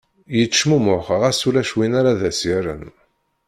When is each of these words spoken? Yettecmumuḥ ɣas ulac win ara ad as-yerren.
Yettecmumuḥ 0.37 1.05
ɣas 1.21 1.39
ulac 1.47 1.71
win 1.77 1.93
ara 1.99 2.09
ad 2.13 2.21
as-yerren. 2.29 2.85